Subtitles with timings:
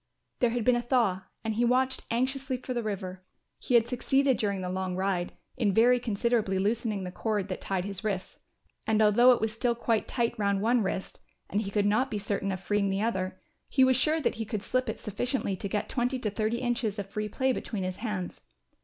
[0.39, 3.23] There had been a thaw and he watched anxiously for the river.
[3.59, 7.85] He had succeeded during the long ride, in very considerably loosening the cord that tied
[7.85, 8.39] his wrists,
[8.87, 11.19] and although it was still quite tight round one wrist
[11.51, 14.43] and he could not be certain of freeing the other, he was sure that he
[14.43, 17.97] could slip it sufficiently to get twenty to thirty inches of free play between his
[17.97, 18.41] hands.